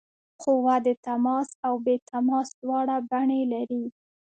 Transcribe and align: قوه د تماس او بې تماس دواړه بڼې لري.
قوه 0.41 0.75
د 0.85 0.87
تماس 1.05 1.49
او 1.65 1.73
بې 1.85 1.95
تماس 2.09 2.47
دواړه 2.61 2.95
بڼې 3.09 3.41
لري. 3.53 3.83